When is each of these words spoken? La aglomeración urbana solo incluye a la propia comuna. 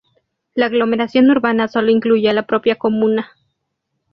La 0.55 0.65
aglomeración 0.65 1.29
urbana 1.29 1.67
solo 1.67 1.91
incluye 1.91 2.27
a 2.27 2.33
la 2.33 2.47
propia 2.47 2.75
comuna. 2.75 3.29